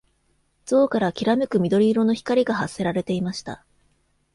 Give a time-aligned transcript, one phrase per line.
[0.65, 3.63] 像からきらめく緑色の光が発せられていました。